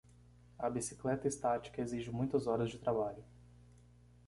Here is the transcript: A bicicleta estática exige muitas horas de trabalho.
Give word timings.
A 0.57 0.67
bicicleta 0.67 1.27
estática 1.27 1.79
exige 1.79 2.09
muitas 2.09 2.47
horas 2.47 2.71
de 2.71 2.79
trabalho. 2.79 3.23